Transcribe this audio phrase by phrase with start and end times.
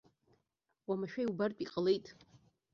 [0.87, 2.05] Уамашәа иубартә иҟалеит.